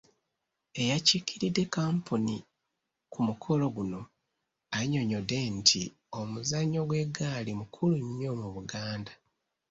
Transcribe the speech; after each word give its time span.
Eyakiikiridde 0.81 1.63
kkampuni 1.67 2.37
ku 3.11 3.19
mukolo 3.27 3.65
guno 3.75 4.01
annyonnyodde 4.77 5.39
nti 5.57 5.81
omuzannyo 6.19 6.81
gw’eggaali 6.89 7.51
mukulu 7.59 7.95
nnyo 8.07 8.31
mu 8.41 8.47
Buganda. 8.55 9.13